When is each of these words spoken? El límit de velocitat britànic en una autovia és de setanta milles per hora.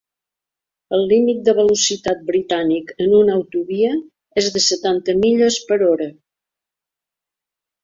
El 0.95 1.03
límit 1.09 1.43
de 1.49 1.53
velocitat 1.59 2.23
britànic 2.29 2.95
en 3.05 3.13
una 3.19 3.37
autovia 3.41 3.93
és 4.45 4.49
de 4.57 4.65
setanta 4.71 5.17
milles 5.21 5.61
per 5.71 5.81
hora. 5.93 6.11